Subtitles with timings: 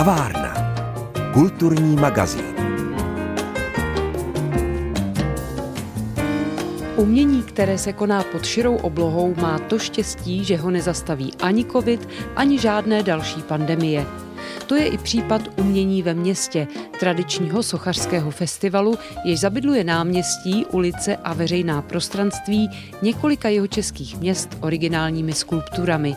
[0.00, 0.54] Kavárna.
[1.32, 2.44] Kulturní magazín.
[6.96, 12.08] Umění, které se koná pod širou oblohou, má to štěstí, že ho nezastaví ani covid,
[12.36, 14.06] ani žádné další pandemie.
[14.66, 16.66] To je i případ umění ve městě,
[17.00, 22.70] tradičního sochařského festivalu, jež zabydluje náměstí, ulice a veřejná prostranství
[23.02, 26.16] několika jeho českých měst originálními skulpturami.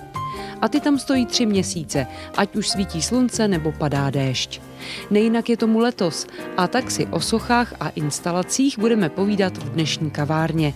[0.62, 4.62] A ty tam stojí tři měsíce, ať už svítí slunce nebo padá déšť.
[5.12, 10.12] Nejinak je tomu letos a tak si o sochách a instalacích budeme povídat v dnešní
[10.12, 10.74] kavárně.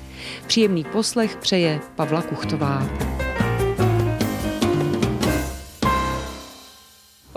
[0.47, 2.83] Příjemný poslech přeje Pavla Kuchtová.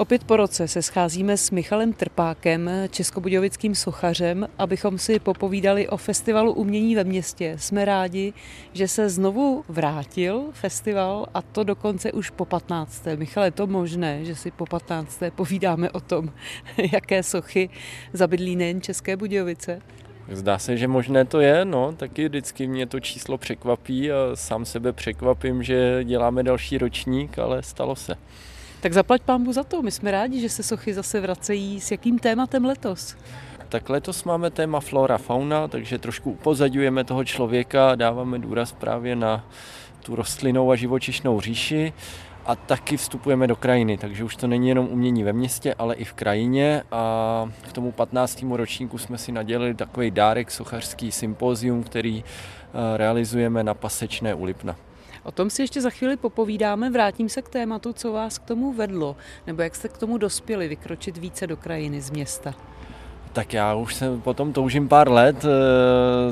[0.01, 6.53] Opět po roce se scházíme s Michalem Trpákem, českobudějovickým sochařem, abychom si popovídali o festivalu
[6.53, 7.57] umění ve městě.
[7.59, 8.33] Jsme rádi,
[8.73, 13.05] že se znovu vrátil festival a to dokonce už po 15.
[13.17, 15.23] Michale, je to možné, že si po 15.
[15.35, 16.31] povídáme o tom,
[16.93, 17.71] jaké sochy
[18.13, 19.81] zabydlí nejen České Budějovice?
[20.29, 24.65] Zdá se, že možné to je, no, taky vždycky mě to číslo překvapí a sám
[24.65, 28.17] sebe překvapím, že děláme další ročník, ale stalo se.
[28.81, 29.83] Tak zaplať pámbu za to.
[29.83, 31.81] My jsme rádi, že se sochy zase vracejí.
[31.81, 33.17] S jakým tématem letos?
[33.69, 39.45] Tak letos máme téma flora fauna, takže trošku upozadňujeme toho člověka, dáváme důraz právě na
[40.03, 41.93] tu rostlinou a živočišnou říši
[42.47, 46.05] a taky vstupujeme do krajiny, takže už to není jenom umění ve městě, ale i
[46.05, 48.45] v krajině a k tomu 15.
[48.53, 54.77] ročníku jsme si nadělili takový dárek sochařský sympózium, který eh, realizujeme na Pasečné u Lipna.
[55.23, 56.91] O tom si ještě za chvíli popovídáme.
[56.91, 60.69] Vrátím se k tématu, co vás k tomu vedlo, nebo jak jste k tomu dospěli
[60.69, 62.55] vykročit více do krajiny z města.
[63.33, 65.49] Tak já už jsem potom toužím pár let e,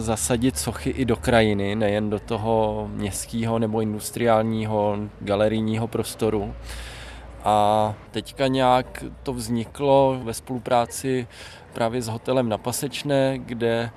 [0.00, 6.54] zasadit sochy i do krajiny, nejen do toho městského nebo industriálního galerijního prostoru.
[7.44, 11.26] A teďka nějak to vzniklo ve spolupráci
[11.72, 13.90] právě s hotelem na Pasečné, kde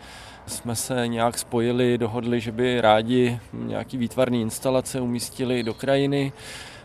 [0.48, 6.32] jsme se nějak spojili, dohodli, že by rádi nějaký výtvarný instalace umístili do krajiny,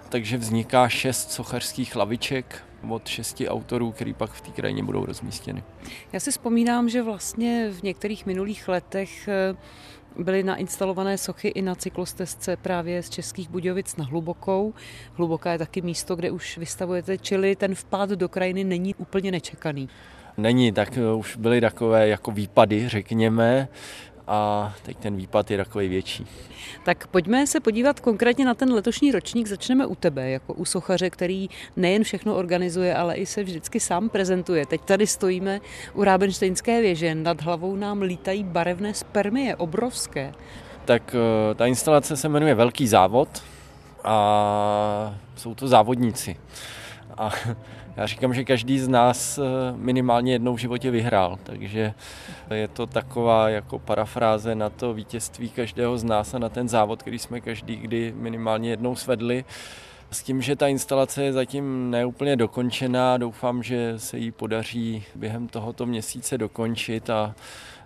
[0.09, 5.63] takže vzniká šest sochařských laviček od šesti autorů, který pak v té krajině budou rozmístěny.
[6.13, 9.57] Já si vzpomínám, že vlastně v některých minulých letech eh,
[10.19, 14.75] byly nainstalované sochy i na cyklostezce právě z Českých Budějovic na Hlubokou.
[15.13, 19.89] Hluboká je taky místo, kde už vystavujete, čili ten vpád do krajiny není úplně nečekaný
[20.37, 23.69] není, tak eh, už byly takové jako výpady, řekněme,
[24.27, 26.27] a teď ten výpad je takový větší.
[26.85, 29.47] Tak pojďme se podívat konkrétně na ten letošní ročník.
[29.47, 34.09] Začneme u tebe, jako u sochaře, který nejen všechno organizuje, ale i se vždycky sám
[34.09, 34.67] prezentuje.
[34.67, 35.61] Teď tady stojíme
[35.95, 40.33] u Rábenštejnské věže, nad hlavou nám lítají barevné spermie, obrovské.
[40.85, 43.29] Tak eh, ta instalace se jmenuje Velký závod
[44.05, 46.37] a jsou to závodníci.
[47.19, 47.31] A
[47.97, 49.43] já říkám, že každý z nás eh,
[49.77, 51.95] minimálně jednou v životě vyhrál, takže
[52.55, 57.03] je to taková jako parafráze na to vítězství každého z nás a na ten závod,
[57.03, 59.45] který jsme každý kdy minimálně jednou svedli.
[60.11, 65.49] S tím, že ta instalace je zatím neúplně dokončená, doufám, že se jí podaří během
[65.49, 67.35] tohoto měsíce dokončit a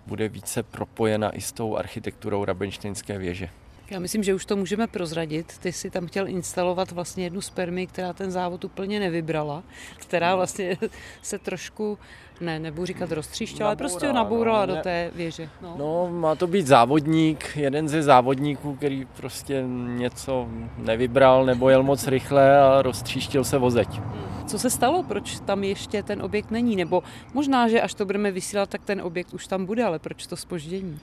[0.07, 3.49] bude více propojena i s tou architekturou Rabenštejnské věže.
[3.91, 5.57] Já myslím, že už to můžeme prozradit.
[5.57, 9.63] Ty si tam chtěl instalovat vlastně jednu spermi, která ten závod úplně nevybrala,
[9.97, 10.77] která vlastně
[11.21, 11.97] se trošku,
[12.41, 15.49] ne, nebudu říkat roztříštěla, ale prostě nabourala no, do té věže.
[15.61, 15.75] No.
[15.77, 20.47] no, má to být závodník, jeden ze závodníků, který prostě něco
[20.77, 24.01] nevybral nebo jel moc rychle a roztříštil se vozeť.
[24.47, 25.03] Co se stalo?
[25.03, 26.75] Proč tam ještě ten objekt není?
[26.75, 27.03] Nebo
[27.33, 30.37] možná, že až to budeme vysílat, tak ten objekt už tam bude, ale proč to
[30.37, 30.99] spoždění?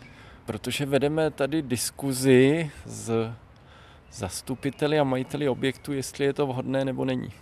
[0.49, 3.33] Protože vedeme tady diskuzi s
[4.13, 7.33] zastupiteli a majiteli objektu, jestli je to vhodné nebo není.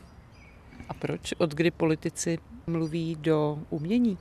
[0.88, 1.34] A proč?
[1.38, 4.18] Od kdy politici mluví do umění?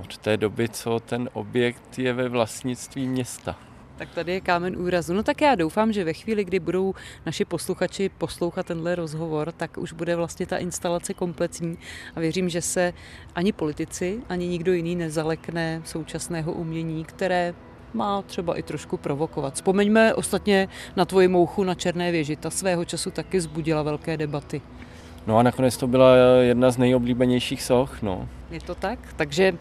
[0.00, 3.58] Od té doby, co ten objekt je ve vlastnictví města.
[3.96, 5.14] Tak tady je kámen úrazu.
[5.14, 6.94] No tak já doufám, že ve chvíli, kdy budou
[7.26, 11.78] naši posluchači poslouchat tenhle rozhovor, tak už bude vlastně ta instalace kompletní
[12.14, 12.92] a věřím, že se
[13.34, 17.54] ani politici, ani nikdo jiný nezalekne současného umění, které
[17.94, 19.54] má třeba i trošku provokovat.
[19.54, 22.36] Vzpomeňme ostatně na tvoji mouchu na Černé věži.
[22.36, 24.62] Ta svého času taky zbudila velké debaty.
[25.26, 28.02] No a nakonec to byla jedna z nejoblíbenějších soch.
[28.02, 28.28] No.
[28.50, 28.98] Je to tak?
[29.16, 29.52] Takže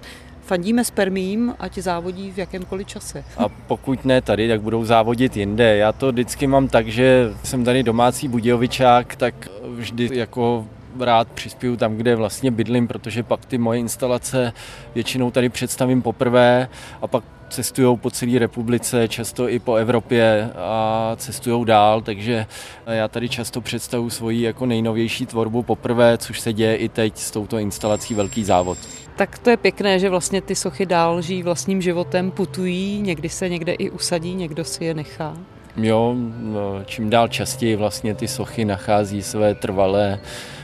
[0.41, 3.23] fandíme spermím, ať závodí v jakémkoliv čase.
[3.37, 5.77] A pokud ne tady, tak budou závodit jinde.
[5.77, 10.65] Já to vždycky mám tak, že jsem tady domácí budějovičák, tak vždy jako
[10.99, 14.53] rád přispěju tam, kde vlastně bydlím, protože pak ty moje instalace
[14.95, 16.69] většinou tady představím poprvé
[17.01, 22.45] a pak cestují po celé republice, často i po Evropě a cestují dál, takže
[22.87, 27.31] já tady často představuji svoji jako nejnovější tvorbu poprvé, což se děje i teď s
[27.31, 28.77] touto instalací Velký závod.
[29.15, 33.49] Tak to je pěkné, že vlastně ty sochy dál žijí vlastním životem, putují, někdy se
[33.49, 35.37] někde i usadí, někdo si je nechá.
[35.77, 40.19] Jo, no, čím dál častěji vlastně ty sochy nachází své trvalé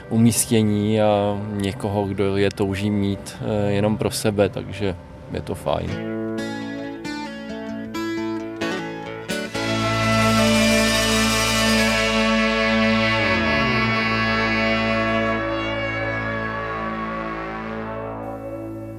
[0.09, 4.95] umístění a někoho, kdo je touží mít eh, jenom pro sebe, takže
[5.31, 6.26] je to fajn.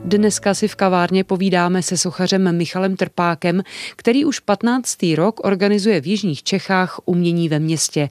[0.08, 3.62] Dneska si v kavárně povídáme se sochařem Michalem Trpákem,
[3.96, 4.98] který už 15.
[5.14, 8.08] rok organizuje v Jižních Čechách umění ve městě.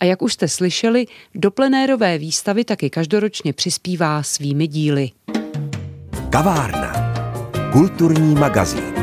[0.00, 5.10] A jak už jste slyšeli, do plenérové výstavy taky každoročně přispívá svými díly.
[6.30, 7.14] Kavárna.
[7.72, 8.95] Kulturní magazín.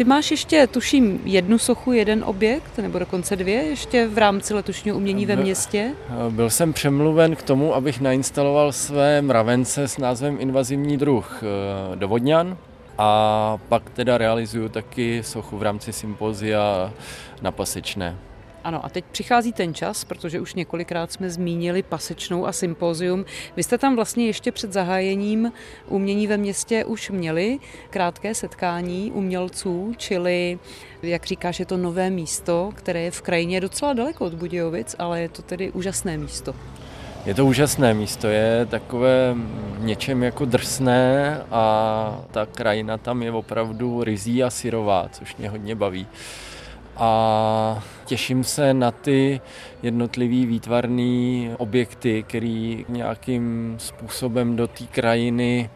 [0.00, 4.96] Ty máš ještě, tuším, jednu sochu, jeden objekt, nebo dokonce dvě, ještě v rámci letošního
[4.96, 5.92] umění ve městě?
[6.30, 12.08] Byl jsem přemluven k tomu, abych nainstaloval své mravence s názvem Invazivní druh eh, do
[12.08, 12.56] Vodňan
[12.98, 16.92] a pak teda realizuju taky sochu v rámci sympozia
[17.42, 18.16] na Pasečné.
[18.64, 23.24] Ano, a teď přichází ten čas, protože už několikrát jsme zmínili pasečnou a sympózium.
[23.56, 25.52] Vy jste tam vlastně ještě před zahájením
[25.88, 27.58] umění ve městě už měli
[27.90, 30.58] krátké setkání umělců, čili,
[31.02, 35.20] jak říkáš, je to nové místo, které je v krajině docela daleko od Budějovic, ale
[35.20, 36.54] je to tedy úžasné místo.
[37.26, 39.34] Je to úžasné místo, je takové
[39.78, 45.74] něčem jako drsné a ta krajina tam je opravdu rizí a syrová, což mě hodně
[45.74, 46.06] baví
[47.00, 49.40] a těším se na ty
[49.82, 55.70] jednotlivý výtvarné objekty, který nějakým způsobem do té krajiny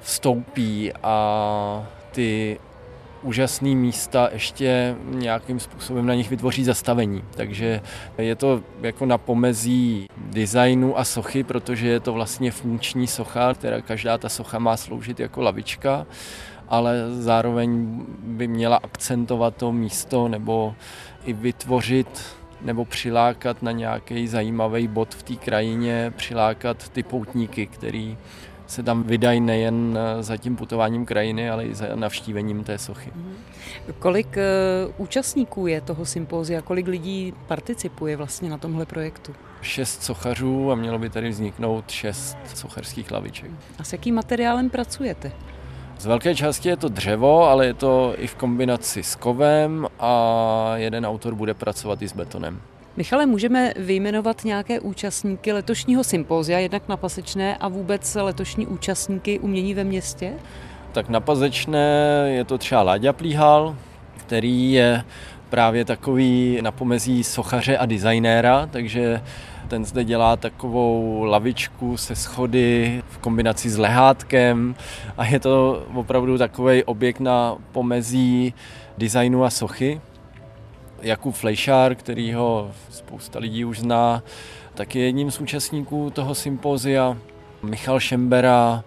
[0.00, 2.58] vstoupí a ty
[3.22, 7.24] úžasné místa ještě nějakým způsobem na nich vytvoří zastavení.
[7.30, 7.80] Takže
[8.18, 13.80] je to jako na pomezí designu a sochy, protože je to vlastně funkční socha, která
[13.80, 16.06] každá ta socha má sloužit jako lavička
[16.72, 20.74] ale zároveň by měla akcentovat to místo nebo
[21.24, 22.24] i vytvořit
[22.60, 28.16] nebo přilákat na nějaký zajímavý bod v té krajině, přilákat ty poutníky, který
[28.66, 33.10] se tam vydají nejen za tím putováním krajiny, ale i za navštívením té sochy.
[33.14, 33.34] Mhm.
[33.98, 34.42] Kolik eh,
[34.96, 39.34] účastníků je toho sympózia, kolik lidí participuje vlastně na tomhle projektu?
[39.62, 43.50] Šest sochařů a mělo by tady vzniknout šest sochařských laviček.
[43.78, 45.32] A s jakým materiálem pracujete?
[45.98, 50.72] Z velké části je to dřevo, ale je to i v kombinaci s kovem a
[50.76, 52.60] jeden autor bude pracovat i s betonem.
[52.96, 59.74] Michale, můžeme vyjmenovat nějaké účastníky letošního sympózia, jednak na Pasečné a vůbec letošní účastníky umění
[59.74, 60.32] ve městě?
[60.92, 63.76] Tak na Pasečné je to třeba Láďa Plíhal,
[64.16, 65.04] který je
[65.50, 69.20] právě takový na pomezí sochaře a designéra, takže
[69.72, 74.74] ten zde dělá takovou lavičku se schody v kombinaci s lehátkem
[75.16, 78.54] a je to opravdu takový objekt na pomezí
[78.98, 80.00] designu a sochy.
[81.02, 81.96] Jakub Flejšár,
[82.34, 84.22] ho spousta lidí už zná,
[84.74, 87.16] tak je jedním z účastníků toho sympózia.
[87.62, 88.84] Michal Šembera,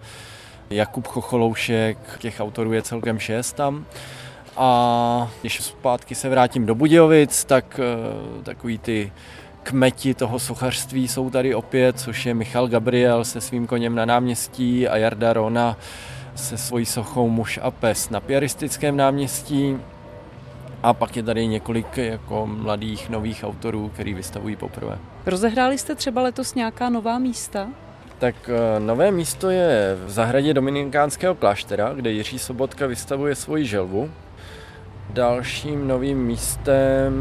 [0.70, 3.84] Jakub Chocholoušek, těch autorů je celkem šest tam.
[4.56, 9.12] A když zpátky se vrátím do Budějovic, tak eh, takový ty
[9.66, 14.88] kmeti toho sochařství jsou tady opět, což je Michal Gabriel se svým koněm na náměstí
[14.88, 15.76] a Jarda Rona
[16.34, 19.76] se svojí sochou Muž a pes na Piaristickém náměstí.
[20.82, 24.98] A pak je tady několik jako mladých nových autorů, který vystavují poprvé.
[25.26, 27.68] Rozehráli jste třeba letos nějaká nová místa?
[28.18, 34.10] Tak eh, nové místo je v zahradě Dominikánského kláštera, kde Jiří Sobotka vystavuje svoji želvu.
[35.16, 37.12] Dalším novým místem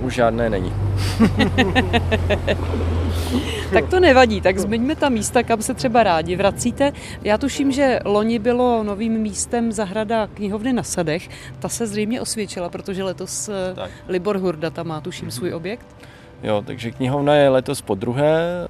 [0.00, 0.72] už žádné není.
[3.72, 6.92] tak to nevadí, tak zmiňme ta místa, kam se třeba rádi vracíte.
[7.22, 11.28] Já tuším, že loni bylo novým místem zahrada knihovny na Sadech.
[11.58, 13.90] Ta se zřejmě osvědčila, protože letos eh, tak.
[14.08, 15.86] Libor Hurda tam má, tuším, svůj objekt.
[16.42, 18.68] Jo, takže knihovna je letos po druhé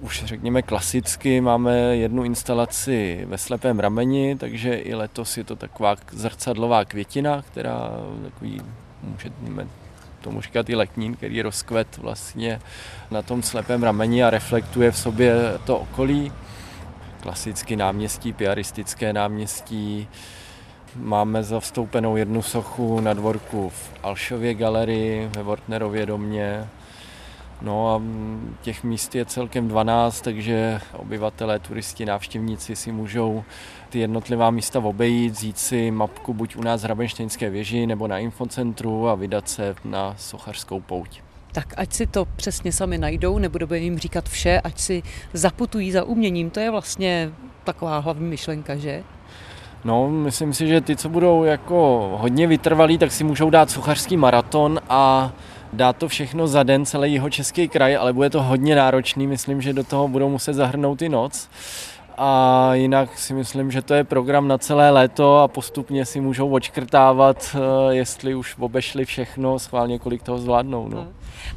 [0.00, 5.96] už řekněme klasicky máme jednu instalaci ve slepém rameni, takže i letos je to taková
[6.12, 7.90] zrcadlová květina, která
[8.24, 8.60] takový,
[9.02, 9.66] můžeme
[10.20, 12.60] tomu říkat i letnín, který rozkvet vlastně
[13.10, 15.34] na tom slepém rameni a reflektuje v sobě
[15.64, 16.32] to okolí.
[17.20, 20.08] Klasicky náměstí, piaristické náměstí,
[21.00, 26.68] Máme zavstoupenou jednu sochu na dvorku v Alšově galerii ve Wortnerově domě.
[27.62, 28.02] No a
[28.62, 33.44] těch míst je celkem 12, takže obyvatelé, turisti, návštěvníci si můžou
[33.88, 38.18] ty jednotlivá místa obejít, vzít si mapku buď u nás v Hrabenštejnské věži nebo na
[38.18, 41.20] infocentru a vydat se na sochařskou pouť.
[41.52, 46.04] Tak ať si to přesně sami najdou, nebudeme jim říkat vše, ať si zaputují za
[46.04, 46.50] uměním.
[46.50, 47.32] To je vlastně
[47.64, 49.04] taková hlavní myšlenka, že?
[49.84, 54.16] No, myslím si, že ty, co budou jako hodně vytrvalí, tak si můžou dát suchařský
[54.16, 55.32] maraton a
[55.72, 59.62] dát to všechno za den, celý jeho český kraj, ale bude to hodně náročný, myslím,
[59.62, 61.48] že do toho budou muset zahrnout i noc.
[62.18, 66.50] A jinak si myslím, že to je program na celé léto a postupně si můžou
[66.50, 70.88] očkrtávat, eh, jestli už obešli všechno, schválně kolik toho zvládnou.
[70.88, 71.08] No.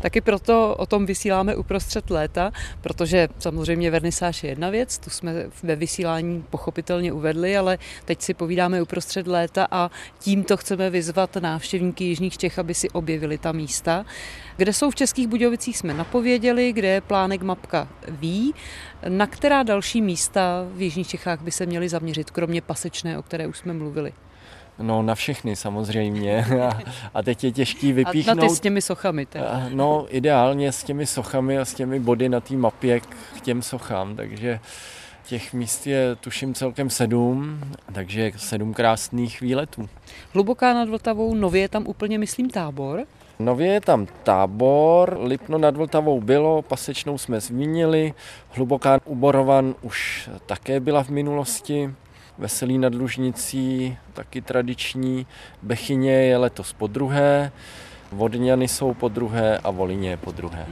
[0.01, 2.51] Taky proto o tom vysíláme uprostřed léta,
[2.81, 8.33] protože samozřejmě vernisáž je jedna věc, tu jsme ve vysílání pochopitelně uvedli, ale teď si
[8.33, 14.05] povídáme uprostřed léta a tímto chceme vyzvat návštěvníky Jižních Čech, aby si objevili ta místa.
[14.59, 18.53] Kde jsou v Českých Budějovicích jsme napověděli, kde je plánek mapka ví,
[19.07, 23.47] na která další místa v Jižních Čechách by se měly zaměřit, kromě pasečné, o které
[23.47, 24.13] už jsme mluvili.
[24.79, 26.45] No na všechny samozřejmě.
[27.13, 28.39] A, teď je těžký vypíchnout.
[28.39, 29.69] A na ty s těmi sochami teda.
[29.73, 34.15] No ideálně s těmi sochami a s těmi body na té mapě k těm sochám,
[34.15, 34.59] takže
[35.25, 37.59] těch míst je tuším celkem sedm,
[37.93, 39.89] takže sedm krásných výletů.
[40.33, 43.05] Hluboká nad Vltavou, nově je tam úplně myslím tábor.
[43.41, 48.13] Nově je tam tábor, Lipno nad Vltavou bylo, Pasečnou jsme zmínili,
[48.49, 51.93] Hluboká u Borovan už také byla v minulosti.
[52.37, 55.27] Veselý nad Lužnicí, taky tradiční.
[55.61, 57.51] Bechyně je letos po druhé,
[58.11, 60.67] Vodňany jsou po druhé a Volině je po druhé.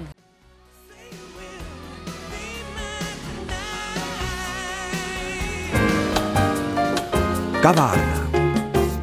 [7.61, 8.27] Kavárna.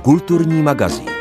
[0.02, 1.13] Kulturní magazín.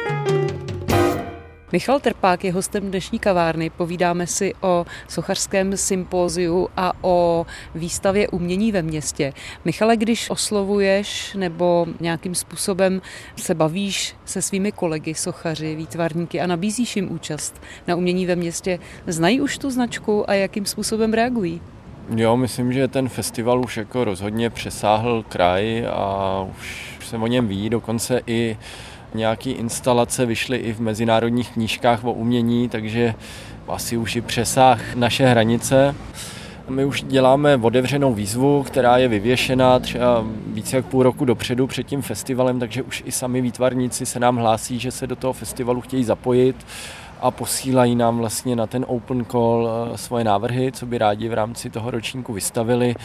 [1.74, 3.70] Michal Trpák je hostem dnešní kavárny.
[3.70, 9.34] Povídáme si o sochařském sympóziu a o výstavě umění ve městě.
[9.66, 13.02] Michale, když oslovuješ nebo nějakým způsobem
[13.36, 18.80] se bavíš se svými kolegy sochaři, výtvarníky a nabízíš jim účast na umění ve městě,
[19.08, 21.62] znají už tu značku a jakým způsobem reagují?
[22.16, 27.48] Jo, myslím, že ten festival už jako rozhodně přesáhl kraj a už se o něm
[27.48, 28.58] ví, dokonce i
[29.14, 33.16] Nějaké instalace vyšly i v mezinárodních knížkách o umění, takže
[33.68, 35.96] asi už i přesáh naše hranice.
[36.70, 41.84] My už děláme otevřenou výzvu, která je vyvěšená třeba více jak půl roku dopředu před
[41.84, 45.82] tím festivalem, takže už i sami výtvarníci se nám hlásí, že se do toho festivalu
[45.82, 46.56] chtějí zapojit
[47.24, 51.34] a posílají nám vlastně na ten open call eh, svoje návrhy, co by rádi v
[51.34, 52.96] rámci toho ročníku vystavili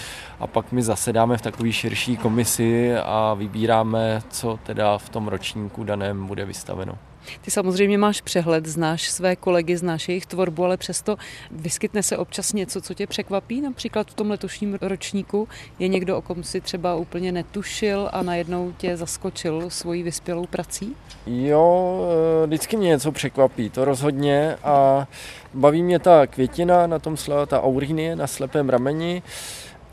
[0.41, 5.85] a pak my zasedáme v takové širší komisi a vybíráme, co teda v tom ročníku
[5.85, 7.08] daném bude vystaveno.
[7.41, 11.17] Ty samozřejmě máš přehled, znáš své kolegy, znáš jejich tvorbu, ale přesto
[11.51, 13.61] vyskytne se občas něco, co tě překvapí.
[13.61, 18.73] Například v tom letošním ročníku je někdo, o kom si třeba úplně netušil a najednou
[18.79, 20.97] tě zaskočil svojí vyspělou prací?
[21.27, 22.01] Jo,
[22.43, 25.07] eh, vždycky mě něco překvapí, to rozhodně a
[25.55, 27.17] baví mě ta květina na tom
[27.47, 29.23] ta aurinie na slepém rameni.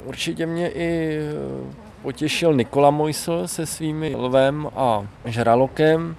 [0.05, 6.15] Určitě mě i eh, potěšil Nikola Mojsl se svými lvem a žralokem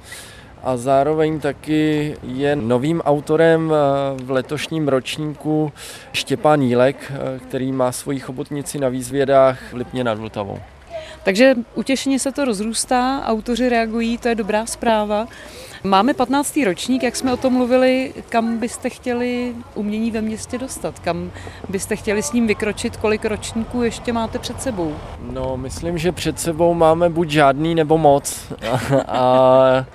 [0.62, 5.72] a zároveň taky je novým autorem eh, v letošním ročníku
[6.12, 10.58] Štěpán Jílek, eh, který má svoji chobotnici na výzvědách v Lipně nad Vltavou.
[11.24, 15.28] Takže utěšeně se to rozrůstá, autoři reagují, to je dobrá zpráva.
[15.84, 16.64] Máme 15.
[16.64, 20.98] ročník, jak jsme o tom mluvili, kam byste chtěli umění ve městě dostat?
[20.98, 21.30] Kam
[21.68, 22.96] byste chtěli s ním vykročit?
[22.96, 24.96] Kolik ročníků ještě máte před sebou?
[25.32, 28.52] No, myslím, že před sebou máme buď žádný nebo moc.
[28.70, 29.86] a, a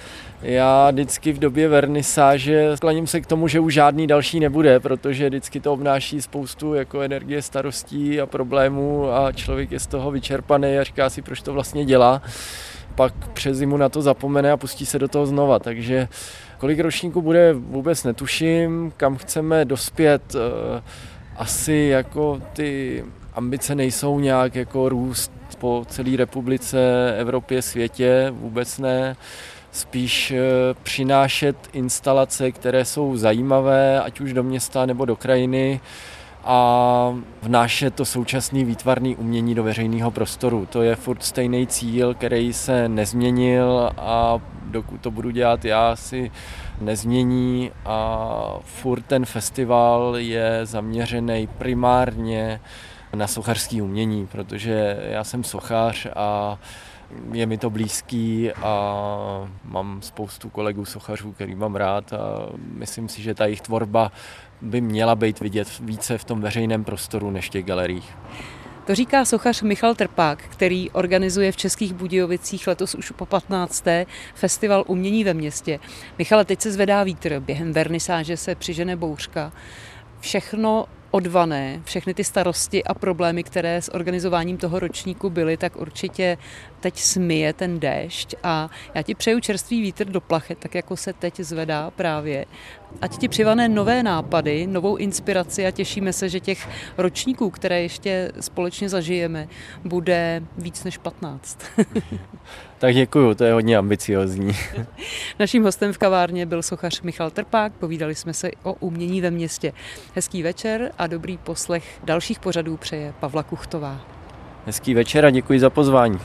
[0.41, 5.29] já vždycky v době vernisáže skláním se k tomu, že už žádný další nebude, protože
[5.29, 10.77] vždycky to obnáší spoustu jako energie, starostí a problémů a člověk je z toho vyčerpaný
[10.77, 12.21] a říká si, proč to vlastně dělá.
[12.95, 16.07] Pak přes zimu na to zapomene a pustí se do toho znova, takže
[16.57, 20.81] kolik ročníků bude, vůbec netuším, kam chceme dospět, eh,
[21.36, 26.77] asi jako ty ambice nejsou nějak jako růst po celé republice,
[27.17, 29.15] Evropě, světě, vůbec ne
[29.72, 30.40] spíš eh,
[30.84, 35.80] přinášet instalace, které jsou zajímavé, ať už do města nebo do krajiny
[36.44, 40.66] a vnášet to současné výtvarné umění do veřejného prostoru.
[40.66, 46.32] To je furt stejný cíl, který se nezměnil a dokud to budu dělat já, si
[46.82, 52.62] nezmění a furt ten festival je zaměřený primárně
[53.16, 56.58] na sochařský umění, protože já jsem sochař a
[57.32, 63.22] je mi to blízký a mám spoustu kolegů sochařů, který mám rád a myslím si,
[63.22, 64.12] že ta jejich tvorba
[64.62, 68.18] by měla být vidět více v tom veřejném prostoru než těch galeriích.
[68.86, 73.86] To říká sochař Michal Trpák, který organizuje v Českých Budějovicích letos už po 15.
[74.34, 75.80] festival umění ve městě.
[76.18, 79.51] Michale, teď se zvedá vítr, během vernisáže se přižene bouřka.
[80.20, 86.38] Všechno odvané, všechny ty starosti a problémy, které s organizováním toho ročníku byly, tak určitě
[86.80, 91.13] teď smije ten déšť a já ti přeju čerstvý vítr do plachet, tak jako se
[91.13, 92.46] teď zvedá právě.
[93.01, 98.31] Ať ti přivané nové nápady, novou inspiraci a těšíme se, že těch ročníků, které ještě
[98.39, 99.48] společně zažijeme,
[99.86, 101.60] bude víc než 15.
[102.79, 104.51] tak děkuju, to je hodně ambiciozní.
[105.39, 109.74] Naším hostem v kavárně byl sochař Michal Trpák, povídali jsme se o umění ve městě.
[110.15, 114.01] Hezký večer a dobrý poslech dalších pořadů přeje Pavla Kuchtová.
[114.65, 116.19] Hezký večer a děkuji za pozvání.